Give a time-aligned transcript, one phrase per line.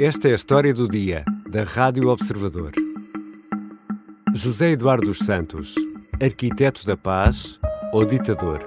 [0.00, 2.70] Esta é a história do dia, da Rádio Observador.
[4.32, 5.74] José Eduardo dos Santos,
[6.22, 7.58] arquiteto da paz
[7.92, 8.60] ou ditador?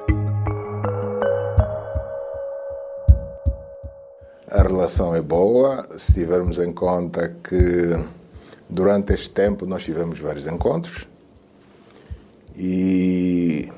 [4.49, 7.97] A relação é boa, se tivermos em conta que
[8.69, 11.07] durante este tempo nós tivemos vários encontros
[12.57, 13.71] e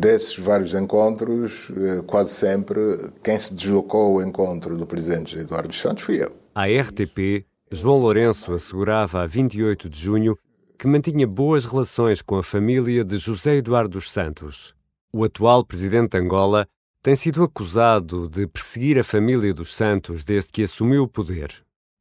[0.00, 2.80] desses vários encontros, eh, quase sempre,
[3.22, 6.32] quem se deslocou ao encontro do presidente Eduardo Santos fui eu.
[6.54, 10.36] À RTP, João Lourenço assegurava a 28 de junho
[10.78, 14.74] que mantinha boas relações com a família de José Eduardo dos Santos.
[15.12, 16.66] O atual presidente de Angola
[17.02, 21.52] tem sido acusado de perseguir a família dos Santos desde que assumiu o poder.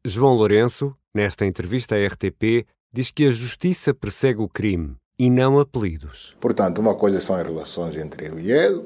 [0.05, 5.59] João Lourenço, nesta entrevista à RTP, diz que a justiça persegue o crime e não
[5.59, 6.33] apelidos.
[6.39, 8.81] Portanto, uma coisa são as relações entre eu e ele,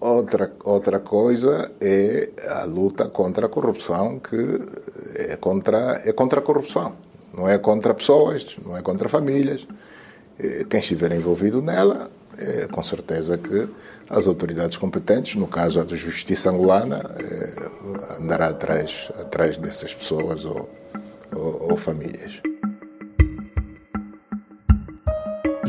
[0.00, 4.36] outra, outra coisa é a luta contra a corrupção, que
[5.14, 6.96] é contra, é contra a corrupção.
[7.32, 9.64] Não é contra pessoas, não é contra famílias.
[10.68, 13.68] Quem estiver envolvido nela, é, com certeza que
[14.08, 20.44] as autoridades competentes, no caso a da Justiça angolana, é, andará atrás, atrás dessas pessoas
[20.44, 20.68] ou,
[21.36, 22.40] ou, ou famílias.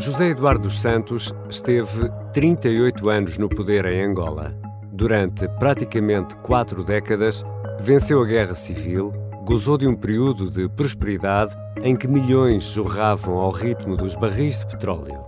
[0.02, 4.52] José Eduardo dos Santos esteve 38 anos no poder em Angola.
[4.92, 7.44] Durante praticamente quatro décadas,
[7.78, 9.12] venceu a guerra civil,
[9.44, 14.66] gozou de um período de prosperidade em que milhões jorravam ao ritmo dos barris de
[14.66, 15.20] petróleo.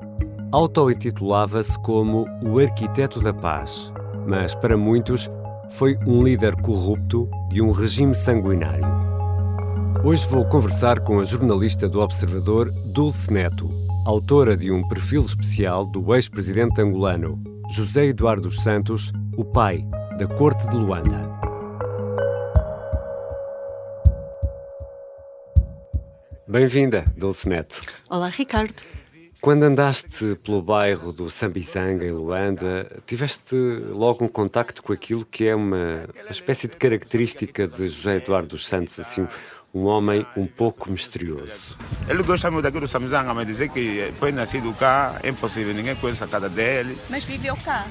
[0.50, 3.92] Auto-intitulava-se como o arquiteto da paz,
[4.26, 5.30] mas para muitos
[5.70, 8.92] foi um líder corrupto de um regime sanguinário.
[10.02, 15.86] Hoje vou conversar com a jornalista do Observador, Dulce Neto, autora de um perfil especial
[15.86, 19.82] do ex-presidente angolano, José Eduardo dos Santos, o pai
[20.18, 21.32] da Corte de Luanda.
[26.46, 27.80] Bem-vinda, Dulce Neto.
[28.10, 28.82] Olá, Ricardo.
[29.40, 33.56] Quando andaste pelo bairro do Sambizanga, em Luanda, tiveste
[33.90, 38.48] logo um contacto com aquilo que é uma, uma espécie de característica de José Eduardo
[38.48, 39.26] dos Santos, assim,
[39.74, 41.76] um homem um pouco misterioso.
[42.08, 45.96] Ele gosta muito daqui do Samizanga, mas dizer que foi nascido cá, é impossível, ninguém
[45.96, 46.96] conhece a casa dele.
[47.10, 47.86] Mas viveu cá?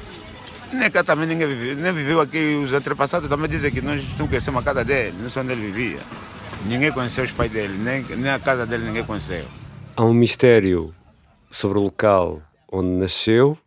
[0.72, 4.28] Nem cá também ninguém viveu, nem viveu aqui, os antepassados também dizem que nós não
[4.28, 6.00] conhecemos a casa dele, não sei onde ele vivia.
[6.66, 9.46] Ninguém conheceu os pais dele, nem, nem a casa dele ninguém conheceu.
[9.96, 10.96] Há um mistério
[11.52, 13.58] sobre o local onde nasceu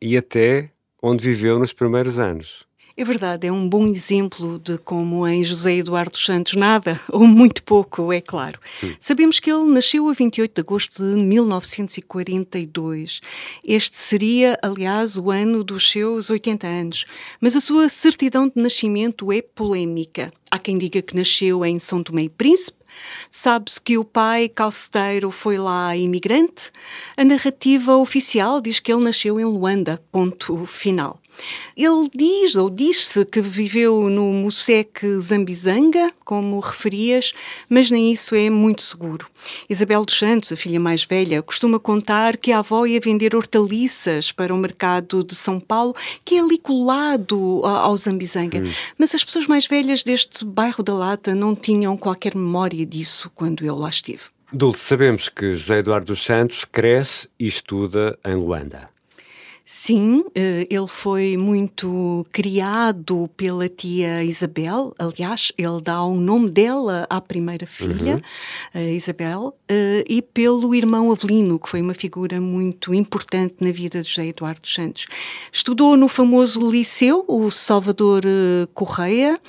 [0.00, 0.70] e até
[1.02, 2.66] onde viveu nos primeiros anos.
[2.96, 7.60] É verdade, é um bom exemplo de como em José Eduardo Santos nada, ou muito
[7.64, 8.60] pouco, é claro.
[8.78, 8.94] Sim.
[9.00, 13.20] Sabemos que ele nasceu a 28 de agosto de 1942.
[13.64, 17.04] Este seria, aliás, o ano dos seus 80 anos.
[17.40, 20.32] Mas a sua certidão de nascimento é polémica.
[20.48, 22.84] Há quem diga que nasceu em São Tomé e Príncipe,
[23.30, 26.70] Sabe-se que o pai, calceteiro, foi lá imigrante.
[27.16, 31.20] A narrativa oficial diz que ele nasceu em Luanda, ponto final.
[31.76, 37.32] Ele diz, ou diz-se, que viveu no Musek Zambizanga, como referias,
[37.68, 39.26] mas nem isso é muito seguro.
[39.68, 44.30] Isabel dos Santos, a filha mais velha, costuma contar que a avó ia vender hortaliças
[44.30, 48.58] para o mercado de São Paulo, que é ali colado ao Zambizanga.
[48.58, 48.70] Hum.
[48.98, 53.64] Mas as pessoas mais velhas deste bairro da Lata não tinham qualquer memória disso quando
[53.64, 54.22] eu lá estive.
[54.52, 58.93] Dulce, sabemos que José Eduardo dos Santos cresce e estuda em Luanda.
[59.66, 64.94] Sim, eh, ele foi muito criado pela tia Isabel.
[64.98, 68.20] Aliás, ele dá o nome dela à primeira filha,
[68.74, 68.88] uhum.
[68.94, 74.08] Isabel, eh, e pelo irmão Avelino, que foi uma figura muito importante na vida de
[74.10, 75.06] José Eduardo dos Santos.
[75.50, 79.40] Estudou no famoso liceu, o Salvador eh, Correia,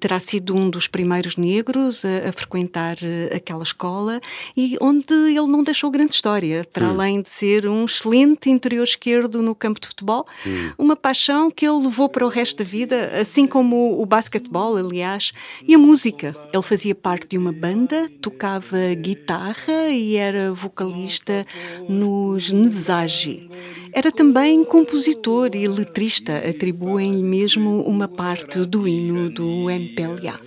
[0.00, 2.96] terá sido um dos primeiros negros a, a frequentar
[3.34, 4.20] aquela escola
[4.56, 6.92] e onde ele não deixou grande história, para uhum.
[6.92, 10.72] além de ser um excelente interior esquerdo no campo de futebol, hum.
[10.78, 15.32] uma paixão que ele levou para o resto da vida, assim como o basquetebol, aliás,
[15.66, 16.36] e a música.
[16.52, 21.46] Ele fazia parte de uma banda, tocava guitarra e era vocalista
[21.88, 23.48] nos Nesagi.
[23.92, 30.40] Era também compositor e letrista, atribuem-lhe mesmo uma parte do hino do MPLA.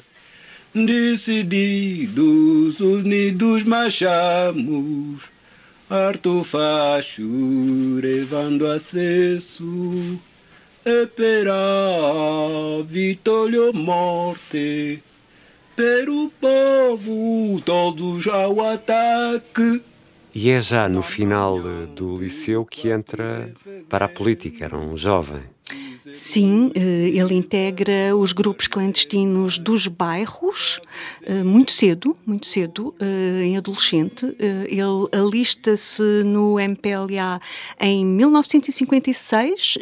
[0.74, 2.20] Decididos,
[2.80, 5.37] unidos marchamos
[5.90, 7.24] Arto facho
[8.02, 10.20] levando acesso
[10.84, 11.48] e per
[12.86, 15.02] vittorio morte
[15.76, 19.82] per o povo todos ao ataque
[20.40, 21.60] e é já no final
[21.96, 23.52] do liceu que entra
[23.90, 25.42] para a política, era um jovem.
[26.12, 30.80] Sim, eh, ele integra os grupos clandestinos dos bairros
[31.24, 34.26] eh, muito cedo, muito cedo, eh, em adolescente.
[34.40, 37.40] Ele alista-se no MPLA
[37.80, 39.78] em 1956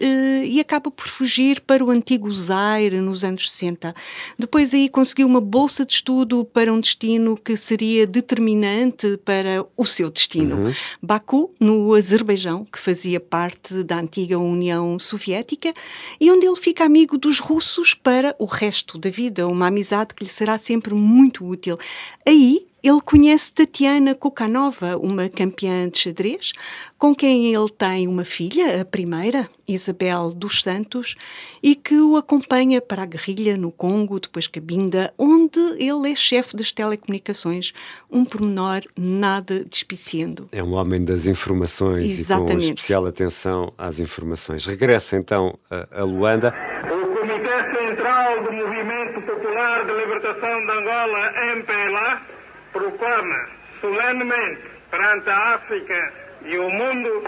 [0.45, 3.93] e acaba por fugir para o antigo Zaire nos anos 60.
[4.37, 9.85] Depois aí conseguiu uma bolsa de estudo para um destino que seria determinante para o
[9.85, 10.55] seu destino.
[10.55, 10.73] Uhum.
[11.01, 15.73] Baku, no Azerbaijão, que fazia parte da antiga União Soviética
[16.19, 20.23] e onde ele fica amigo dos russos para o resto da vida, uma amizade que
[20.23, 21.77] lhe será sempre muito útil.
[22.25, 26.51] Aí ele conhece Tatiana Kukanova, uma campeã de xadrez,
[26.99, 31.15] com quem ele tem uma filha, a primeira, Isabel dos Santos,
[31.63, 36.55] e que o acompanha para a guerrilha no Congo, depois Cabinda, onde ele é chefe
[36.55, 37.73] das telecomunicações,
[38.11, 40.47] um pormenor nada despiciendo.
[40.51, 42.51] É um homem das informações Exatamente.
[42.51, 44.63] e com especial atenção às informações.
[44.67, 46.53] Regressa então a Luanda.
[46.83, 52.34] O Comitê Central do Movimento Popular de Libertação de Angola, MPLA,
[52.75, 53.47] proclama
[53.79, 54.61] solenemente
[54.91, 56.13] perante a África
[56.43, 57.23] e o mundo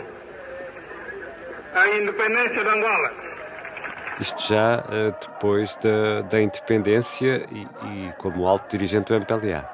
[1.73, 3.11] a independência de Angola.
[4.19, 9.69] Isto já uh, depois da, da independência e, e, como alto dirigente do MPLA.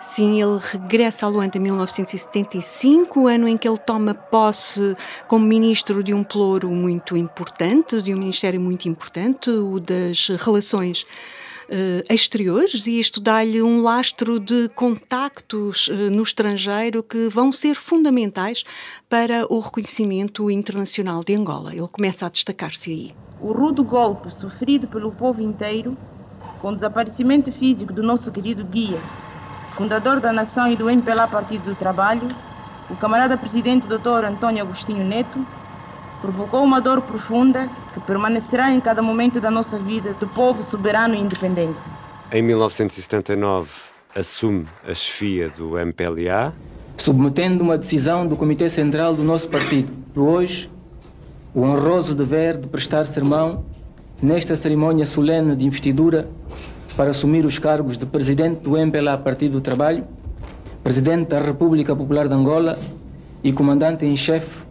[0.00, 4.94] Sim, ele regressa a Luanda em 1975, ano em que ele toma posse
[5.26, 11.06] como ministro de um ploro muito importante, de um ministério muito importante, o das relações
[11.68, 17.74] uh, exteriores e isto dá-lhe um lastro de contactos uh, no estrangeiro que vão ser
[17.74, 18.64] fundamentais
[19.08, 21.72] para o reconhecimento internacional de Angola.
[21.72, 23.14] Ele começa a destacar-se aí.
[23.40, 25.96] O rude golpe sofrido pelo povo inteiro,
[26.60, 29.00] com o desaparecimento físico do nosso querido guia,
[29.76, 32.28] fundador da nação e do MPLA Partido do Trabalho,
[32.88, 34.24] o camarada presidente Dr.
[34.24, 35.44] Antônio Agostinho Neto,
[36.24, 41.14] provocou uma dor profunda que permanecerá em cada momento da nossa vida do povo soberano
[41.14, 41.78] e independente.
[42.32, 43.68] Em 1979,
[44.14, 46.54] assume a chefia do MPLA.
[46.96, 50.70] Submetendo uma decisão do Comitê Central do nosso partido, hoje,
[51.54, 53.62] o honroso dever de prestar sermão
[54.22, 56.26] nesta cerimônia solene de investidura
[56.96, 60.06] para assumir os cargos de presidente do MPLA Partido do Trabalho,
[60.82, 62.78] presidente da República Popular de Angola
[63.42, 64.63] e comandante em chefe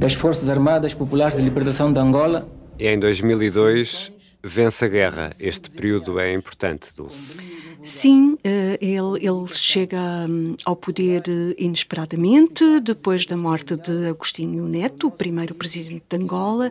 [0.00, 2.48] das Forças Armadas Populares de Libertação de Angola.
[2.78, 4.10] E em 2002
[4.42, 5.30] vence a guerra.
[5.38, 7.38] Este período é importante, Dulce.
[7.82, 14.66] Sim, eh, ele, ele chega hum, ao poder eh, inesperadamente, depois da morte de Agostinho
[14.68, 16.70] Neto, o primeiro presidente de Angola,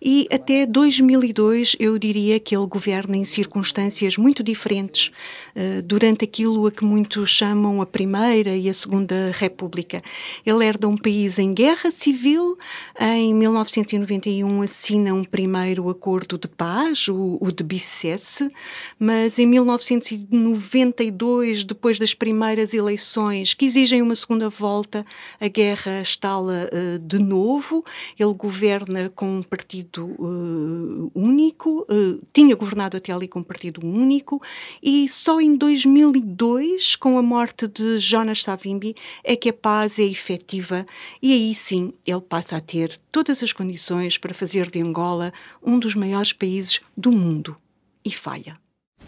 [0.00, 5.10] e até 2002 eu diria que ele governa em circunstâncias muito diferentes,
[5.54, 10.02] eh, durante aquilo a que muitos chamam a Primeira e a Segunda República.
[10.44, 12.56] Ele herda um país em guerra civil,
[12.98, 18.50] em 1991 assina um primeiro acordo de paz, o, o de Bicesse,
[18.98, 25.04] mas em 1990 92, depois das primeiras eleições, que exigem uma segunda volta,
[25.40, 27.84] a guerra estala uh, de novo.
[28.18, 33.84] Ele governa com um partido uh, único, uh, tinha governado até ali com um partido
[33.86, 34.40] único,
[34.82, 38.94] e só em 2002, com a morte de Jonas Savimbi,
[39.24, 40.86] é que a paz é efetiva
[41.20, 45.32] e aí sim ele passa a ter todas as condições para fazer de Angola
[45.62, 47.56] um dos maiores países do mundo.
[48.04, 48.58] E falha.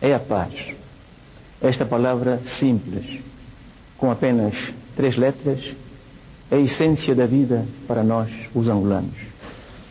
[0.01, 0.75] É a paz
[1.61, 3.21] esta palavra simples,
[3.97, 4.55] com apenas
[4.95, 5.75] três letras,
[6.51, 9.17] é a essência da vida para nós, os angolanos,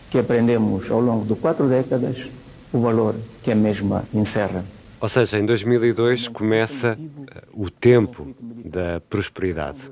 [0.10, 2.28] que aprendemos ao longo de quatro décadas
[2.72, 4.66] o valor que a mesma encerra.
[5.00, 9.92] Ou seja, em 2002 começa eh, o tempo da prosperidade.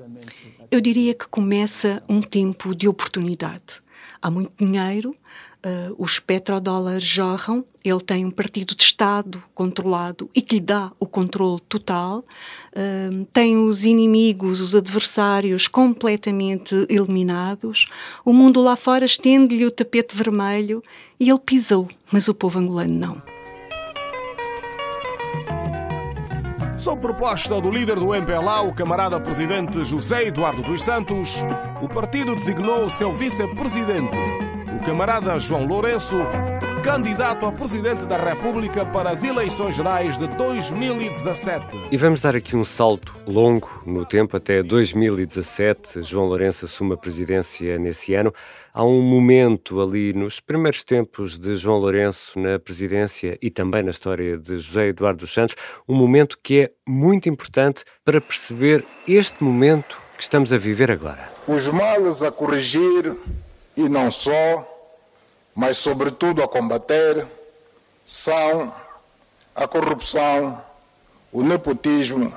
[0.71, 3.83] Eu diria que começa um tempo de oportunidade.
[4.19, 5.15] Há muito dinheiro,
[5.65, 10.91] uh, os petrodólares jorram, ele tem um partido de Estado controlado e que lhe dá
[10.99, 17.87] o controle total, uh, tem os inimigos, os adversários completamente eliminados,
[18.23, 20.83] o mundo lá fora estende-lhe o tapete vermelho
[21.19, 23.35] e ele pisou, mas o povo angolano não.
[26.77, 31.37] Sob proposta do líder do MPLA, o camarada presidente José Eduardo dos Santos,
[31.81, 34.44] o partido designou seu vice-presidente, o
[34.85, 36.15] camarada João Lourenço,
[36.83, 41.87] candidato a presidente da República para as eleições gerais de 2017.
[41.91, 46.03] E vamos dar aqui um salto longo no tempo, até 2017.
[46.03, 48.31] João Lourenço assume a presidência nesse ano.
[48.71, 53.89] Há um momento ali nos primeiros tempos de João Lourenço na presidência e também na
[53.89, 55.55] história de José Eduardo dos Santos,
[55.89, 61.27] um momento que é muito importante para perceber este momento que estamos a viver agora.
[61.47, 63.15] Os males a corrigir
[63.75, 64.74] e não só
[65.55, 67.25] mas sobretudo a combater,
[68.05, 68.75] são
[69.55, 70.61] a corrupção,
[71.31, 72.35] o nepotismo,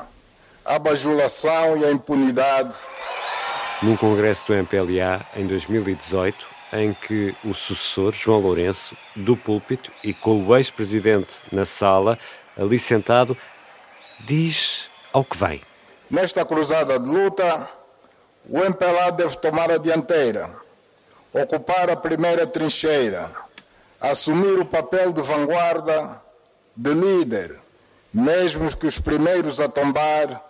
[0.65, 2.77] a bajulação e a impunidade.
[3.83, 10.15] Num congresso do MPLA em 2018, em que o sucessor, João Lourenço, do púlpito e
[10.15, 12.19] com o ex-presidente na sala,
[12.57, 13.37] ali sentado,
[14.21, 15.63] diz ao que vem.
[16.11, 17.69] Nesta cruzada de luta,
[18.49, 20.55] o MPLA deve tomar a dianteira,
[21.33, 23.31] ocupar a primeira trincheira,
[24.01, 26.21] assumir o papel de vanguarda,
[26.75, 27.59] de líder,
[28.13, 30.43] mesmo que os primeiros a tombar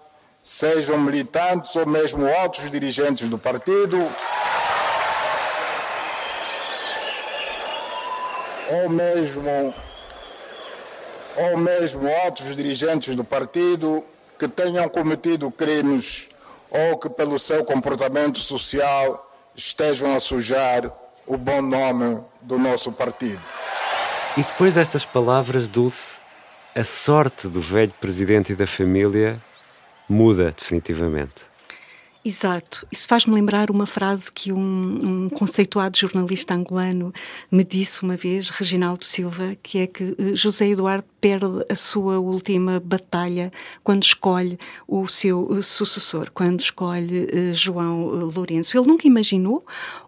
[0.42, 3.99] sejam militantes ou mesmo outros dirigentes do partido,
[8.70, 9.75] ou mesmo
[11.37, 14.04] ou mesmo outros dirigentes do partido
[14.38, 16.28] que tenham cometido crimes
[16.68, 19.27] ou que pelo seu comportamento social
[19.58, 20.88] estejam a sujar
[21.26, 23.42] o bom nome do nosso partido.
[24.36, 26.20] E depois destas palavras, Dulce,
[26.76, 29.42] a sorte do velho presidente e da família
[30.08, 31.48] muda definitivamente.
[32.24, 32.86] Exato.
[32.92, 34.58] Isso faz-me lembrar uma frase que um,
[35.26, 37.12] um, conceituado jornalista angolano
[37.50, 42.18] me disse uma vez, Reginaldo Silva, que é que eh, José Eduardo perde a sua
[42.18, 48.76] última batalha quando escolhe o seu eh, sucessor, quando escolhe uh, João Lourenço.
[48.76, 49.64] Ele nunca imaginou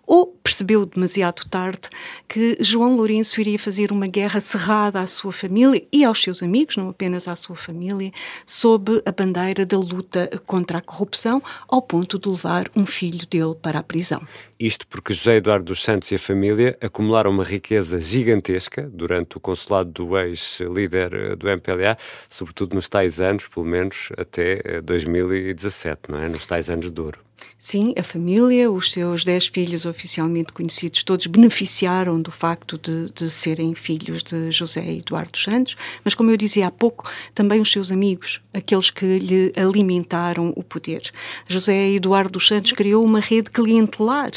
[0.07, 1.88] ou percebeu demasiado tarde
[2.29, 6.76] que João Lourenço iria fazer uma guerra cerrada à sua família e aos seus amigos,
[6.76, 8.11] não apenas à sua família,
[8.45, 13.55] sob a bandeira da luta contra a corrupção, ao ponto de levar um filho dele
[13.55, 14.21] para a prisão.
[14.61, 19.40] Isto porque José Eduardo dos Santos e a família acumularam uma riqueza gigantesca durante o
[19.40, 21.97] consulado do ex-líder eh, do MPLA,
[22.29, 26.29] sobretudo nos tais anos, pelo menos até 2017, eh, não é?
[26.29, 27.30] Nos tais anos de ouro.
[27.59, 33.30] Sim, a família, os seus dez filhos oficialmente conhecidos, todos beneficiaram do facto de, de,
[33.30, 37.92] serem filhos de José Eduardo Santos, mas como eu dizia há pouco, também os seus
[37.92, 41.02] amigos, aqueles que lhe alimentaram o poder.
[41.47, 44.30] José Eduardo Santos criou uma rede clientelar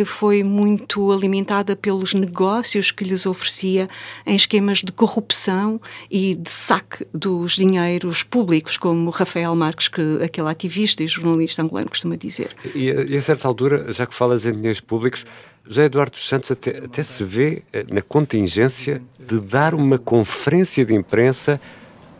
[0.00, 3.86] que foi muito alimentada pelos negócios que lhes oferecia
[4.24, 5.78] em esquemas de corrupção
[6.10, 11.90] e de saque dos dinheiros públicos, como Rafael Marques, que aquele ativista e jornalista angolano
[11.90, 12.56] costuma dizer.
[12.74, 15.26] E, e a certa altura, já que falas em dinheiros públicos,
[15.66, 20.82] José Eduardo dos Santos até, até se vê eh, na contingência de dar uma conferência
[20.82, 21.60] de imprensa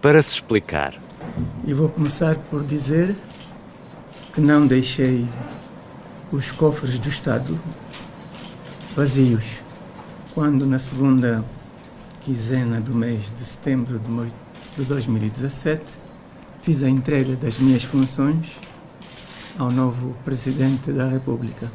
[0.03, 1.01] para se explicar.
[1.67, 3.17] E vou começar por dizer
[4.35, 5.27] que não deixei
[6.33, 7.59] os cofres do Estado
[8.95, 9.61] vazios
[10.35, 11.45] quando na segunda
[12.21, 14.01] quinzena do mês de setembro
[14.77, 15.83] de 2017
[16.63, 18.47] fiz a entrega das minhas funções
[19.59, 21.71] ao novo Presidente da República.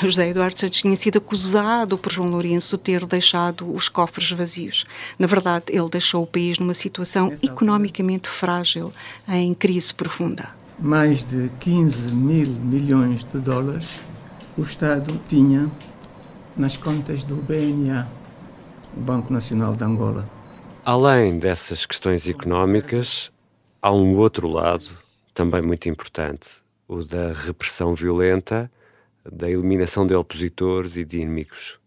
[0.00, 4.86] José Eduardo Santos tinha sido acusado por João Lourenço de ter deixado os cofres vazios.
[5.18, 8.92] Na verdade, ele deixou o país numa situação economicamente frágil,
[9.28, 10.57] em crise profunda.
[10.80, 13.98] Mais de 15 mil milhões de dólares
[14.56, 15.70] o Estado tinha
[16.56, 18.08] nas contas do BNA,
[18.96, 20.28] o Banco Nacional de Angola.
[20.84, 23.30] Além dessas questões económicas,
[23.80, 24.88] há um outro lado
[25.32, 28.70] também muito importante o da repressão violenta,
[29.30, 31.77] da eliminação de opositores e de inimigos.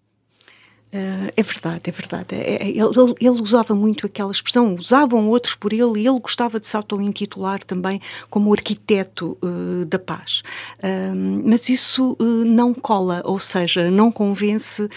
[0.93, 2.35] Uh, é verdade, é verdade.
[2.35, 6.59] É, é, ele, ele, usava muito aquela expressão, usavam outros por ele e ele gostava
[6.59, 10.43] de se auto-intitular também como arquiteto uh, da paz.
[10.79, 14.89] Uh, mas isso não cola, ou seja, não convence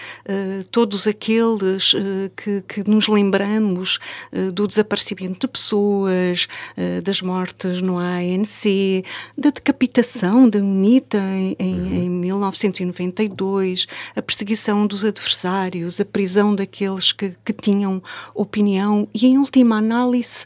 [0.70, 1.94] todos aqueles
[2.36, 3.98] que, que, nos lembramos
[4.52, 6.48] do desaparecimento de pessoas,
[7.02, 9.04] das mortes no ANC,
[9.36, 13.86] da decapitação da UNITA em, em, em 1992,
[14.16, 18.02] a perseguição dos adversários a prisão daqueles que, que tinham
[18.34, 20.44] opinião e, em última análise,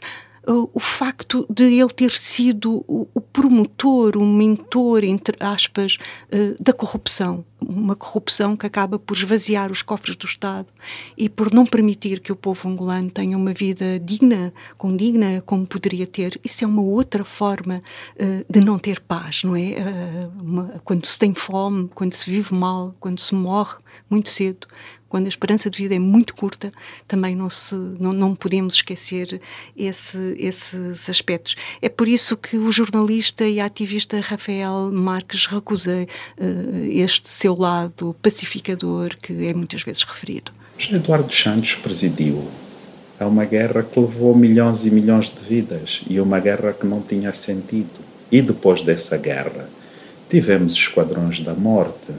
[0.49, 5.97] o, facto de ele ter sido o, promotor, o mentor, entre aspas,
[6.33, 7.45] uh, da corrupção.
[7.61, 10.67] Uma corrupção que acaba por esvaziar os cofres do Estado
[11.17, 16.07] e por não permitir que o povo angolano tenha uma vida digna, condigna, como poderia
[16.07, 16.39] ter.
[16.43, 17.83] Isso é uma outra forma
[18.15, 19.75] uh, de não ter paz, não é?
[20.41, 23.77] Uma, quando se tem fome, quando se vive mal, quando se morre
[24.09, 24.67] muito cedo,
[25.09, 26.71] quando a esperança de vida é muito curta,
[27.07, 29.41] também não, se, não, não podemos esquecer
[29.75, 31.55] esse, esses aspectos.
[31.81, 36.05] É por isso que o jornalista e ativista Rafael Marques recusa
[36.37, 40.51] uh, este seu lado pacificador que é muitas vezes referido.
[40.91, 42.47] Eduardo Santos presidiu
[43.19, 47.01] a uma guerra que levou milhões e milhões de vidas e uma guerra que não
[47.01, 47.99] tinha sentido.
[48.31, 49.67] E depois dessa guerra,
[50.29, 52.13] tivemos esquadrões da morte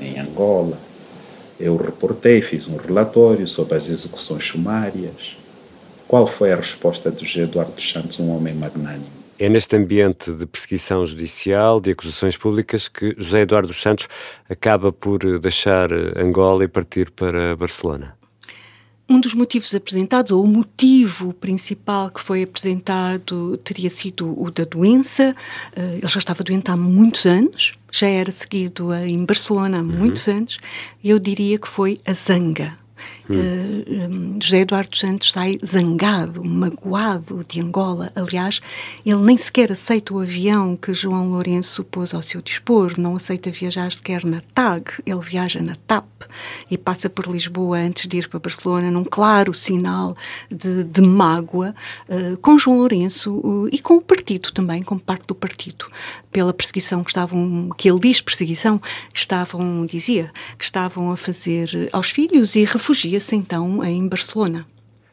[0.00, 0.78] em Angola,
[1.60, 5.36] eu reportei, fiz um relatório sobre as execuções sumárias.
[6.08, 9.06] Qual foi a resposta de José Eduardo Santos, um homem magnânimo?
[9.38, 14.08] É neste ambiente de perseguição judicial, de acusações públicas, que José Eduardo Santos
[14.48, 18.19] acaba por deixar Angola e partir para Barcelona.
[19.10, 24.62] Um dos motivos apresentados, ou o motivo principal que foi apresentado, teria sido o da
[24.62, 25.34] doença.
[25.74, 29.86] Eh, ele já estava doente há muitos anos, já era seguido em Barcelona há uhum.
[29.86, 30.60] muitos anos.
[31.02, 32.78] Eu diria que foi a zanga.
[33.28, 34.36] Hum.
[34.36, 38.12] Uh, José Eduardo Santos sai zangado, magoado de Angola.
[38.14, 38.60] Aliás,
[39.04, 43.50] ele nem sequer aceita o avião que João Lourenço pôs ao seu dispor, não aceita
[43.50, 46.06] viajar sequer na TAG, ele viaja na TAP
[46.70, 50.16] e passa por Lisboa antes de ir para Barcelona, num claro sinal
[50.50, 51.74] de, de mágoa
[52.08, 55.86] uh, com João Lourenço uh, e com o partido também, como parte do partido,
[56.32, 58.80] pela perseguição que estavam, que ele diz perseguição,
[59.14, 64.66] estavam, dizia, que estavam a fazer aos filhos e refugia-se então em Barcelona.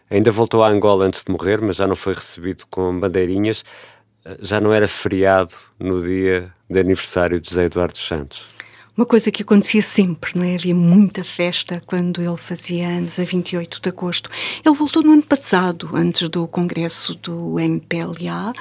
[0.09, 3.63] Ainda voltou a Angola antes de morrer, mas já não foi recebido com bandeirinhas.
[4.41, 8.45] Já não era feriado no dia de aniversário de José Eduardo Santos.
[8.95, 10.55] Uma coisa que acontecia sempre, não é?
[10.55, 14.29] Havia muita festa quando ele fazia anos, a 28 de agosto.
[14.65, 18.53] Ele voltou no ano passado, antes do congresso do MPLA,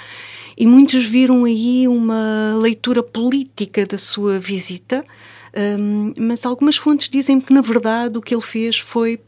[0.59, 5.05] e muitos viram aí uma leitura política da sua visita
[5.57, 9.21] um, mas algumas fontes dizem que, na verdade, o que ele fez foi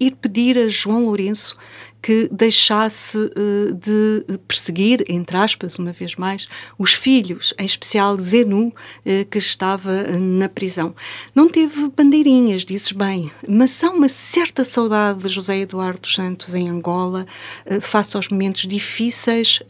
[0.00, 1.56] ir pedir a João Lourenço
[2.02, 8.68] que deixasse uh, de perseguir, entre aspas, uma vez mais, os filhos, em especial Zenu,
[8.68, 10.94] uh, que estava na prisão.
[11.34, 16.68] Não teve bandeirinhas, dizes bem, mas há uma certa saudade de José Eduardo Santos em
[16.68, 17.26] Angola,
[17.66, 19.60] uh, face aos momentos difíceis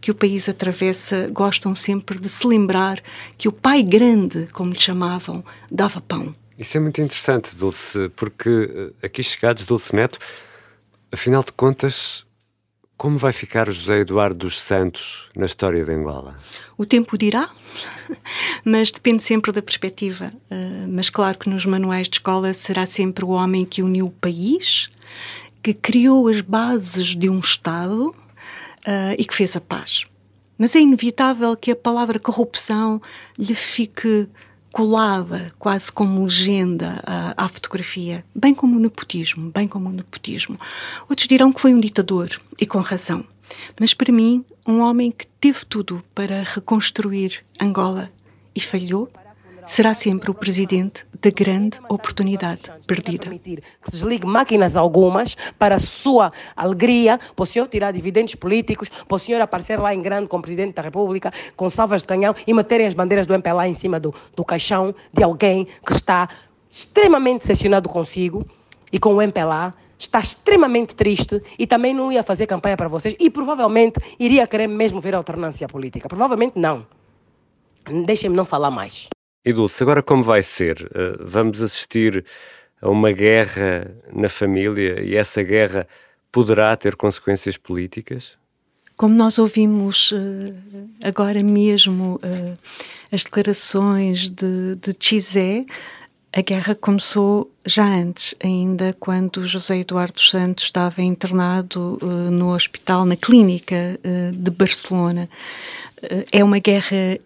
[0.00, 1.28] que o país atravessa.
[1.30, 3.00] Gostam sempre de se lembrar
[3.36, 6.34] que o pai grande, como lhe chamavam, dava pão.
[6.58, 10.18] Isso é muito interessante, Dulce, porque aqui chegados, Dulce Neto,
[11.10, 12.26] Afinal de contas,
[12.98, 16.36] como vai ficar José Eduardo dos Santos na história de Angola?
[16.76, 17.48] O tempo dirá,
[18.62, 20.32] mas depende sempre da perspectiva.
[20.50, 24.10] Uh, mas claro que nos manuais de escola será sempre o homem que uniu o
[24.10, 24.90] país,
[25.62, 30.04] que criou as bases de um Estado uh, e que fez a paz.
[30.58, 33.00] Mas é inevitável que a palavra corrupção
[33.38, 34.28] lhe fique
[34.72, 40.58] colada quase como legenda à, à, fotografia, bem como o nepotismo, bem como o nepotismo.
[41.08, 43.24] Outros dirão que foi um ditador, e com razão.
[43.80, 48.10] Mas para mim, um homem que teve tudo para reconstruir Angola
[48.54, 49.10] e falhou,
[49.68, 53.28] será sempre o presidente da grande oportunidade perdida.
[53.28, 58.88] Que se desligue máquinas algumas para a sua alegria, para o senhor tirar dividendos políticos,
[58.88, 62.34] para o senhor aparecer lá em grande como presidente da República, com salvas de canhão
[62.46, 66.28] e meterem as bandeiras do MPLA em cima do, do caixão de alguém que está
[66.70, 68.46] extremamente decepcionado consigo
[68.90, 73.14] e com o MPLA está extremamente triste e também não ia fazer campanha para vocês
[73.18, 76.08] e provavelmente iria querer mesmo ver alternância política.
[76.08, 76.86] Provavelmente não.
[78.06, 79.08] Deixem-me não falar mais.
[79.44, 80.90] E Dulce, agora como vai ser?
[80.94, 82.24] Eh, vamos assistir
[82.80, 85.86] a uma guerra na família e essa guerra
[86.30, 88.36] poderá ter consequências políticas?
[88.96, 90.54] Como nós ouvimos uh,
[91.02, 92.58] agora mesmo uh,
[93.12, 95.64] as declarações de, de Chizé,
[96.32, 103.04] a guerra começou já antes, ainda quando José Eduardo Santos estava internado uh, no hospital,
[103.04, 103.98] na clínica
[104.34, 105.28] de Barcelona.
[106.30, 107.18] é uma guerra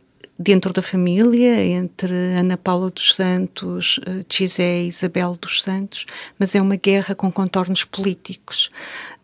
[0.42, 6.06] dentro da família, entre Ana Paula dos Santos, Gisé eh, e Isabel dos Santos,
[6.38, 8.70] mas é uma guerra com contornos políticos.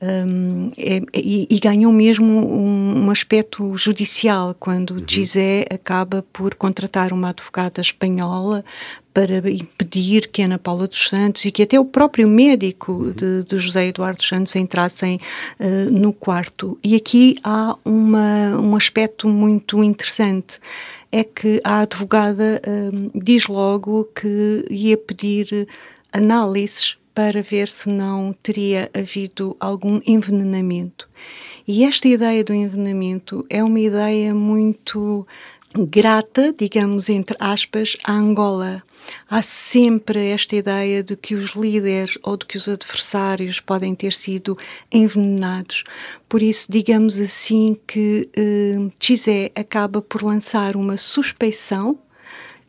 [0.00, 5.04] Um, é, e, e, ganhou mesmo um, um, aspecto judicial, quando uhum.
[5.04, 8.64] Gisé acaba por contratar uma advogada espanhola
[9.12, 13.11] para impedir que Ana Paula dos Santos e que até o próprio médico uhum.
[13.11, 15.18] de, de José Eduardo Santos entrassem
[15.58, 16.78] uh, no quarto.
[16.84, 20.61] E aqui há uma, um aspecto muito interessante
[21.11, 25.66] é que a advogada hum, diz logo que ia pedir
[26.12, 31.09] análises para ver se não teria havido algum envenenamento.
[31.66, 35.26] E esta ideia do envenenamento é uma ideia muito
[35.74, 38.85] grata, digamos, entre aspas, à Angola.
[39.28, 44.12] Há sempre esta ideia de que os líderes ou de que os adversários podem ter
[44.12, 44.57] sido
[44.92, 45.83] envenenados.
[46.28, 51.98] Por isso, digamos assim, que eh, Chizé acaba por lançar uma suspeição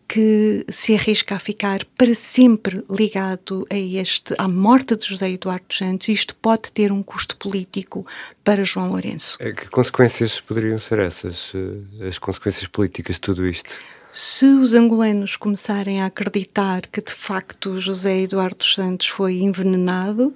[0.10, 5.72] que se arrisca a ficar para sempre ligado a este, à morte de José Eduardo
[5.72, 8.08] Santos, isto pode ter um custo político
[8.43, 9.38] para João Lourenço.
[9.38, 13.69] Que consequências poderiam ser essas, eh, as consequências políticas de tudo isto?
[14.12, 20.34] Se os angolanos começarem a acreditar que de facto José Eduardo Santos foi envenenado,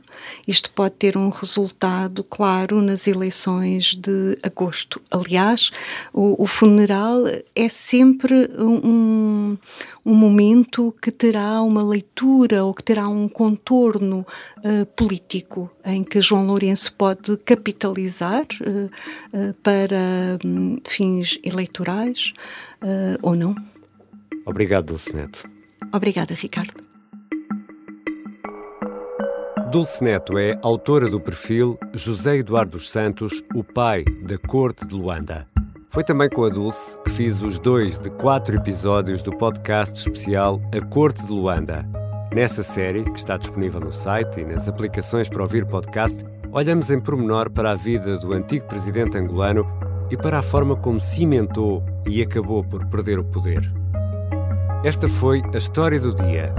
[0.47, 5.01] isto pode ter um resultado claro nas eleições de agosto.
[5.09, 5.71] Aliás,
[6.13, 7.23] o, o funeral
[7.55, 9.57] é sempre um,
[10.05, 14.23] um momento que terá uma leitura ou que terá um contorno
[14.59, 22.33] uh, político em que João Lourenço pode capitalizar uh, uh, para um, fins eleitorais
[23.21, 23.55] ou não.
[24.45, 25.47] Obrigado, Dulce Neto.
[25.93, 26.83] Obrigada, Ricardo.
[29.71, 34.93] Dulce Neto é autora do perfil José Eduardo dos Santos, o pai da corte de
[34.93, 35.47] Luanda.
[35.89, 40.61] Foi também com a Dulce que fiz os dois de quatro episódios do podcast especial
[40.75, 41.87] A Corte de Luanda.
[42.31, 46.99] Nessa série, que está disponível no site e nas aplicações para ouvir podcast, olhamos em
[46.99, 49.65] pormenor para a vida do antigo presidente angolano
[50.11, 53.71] e para a forma como cimentou e acabou por perder o poder.
[54.83, 56.53] Esta foi a história do dia.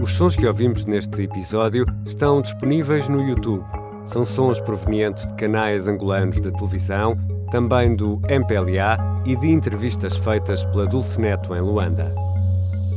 [0.00, 3.64] Os sons que ouvimos neste episódio estão disponíveis no YouTube.
[4.04, 7.16] São sons provenientes de canais angolanos de televisão,
[7.50, 12.14] também do MPLA e de entrevistas feitas pela Dulce Neto em Luanda.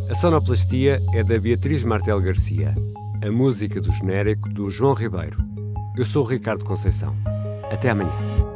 [0.10, 2.74] A sonoplastia é da Beatriz Martel Garcia.
[3.26, 5.38] A música do genérico do João Ribeiro.
[5.98, 7.16] Eu sou o Ricardo Conceição.
[7.72, 8.47] Até amanhã.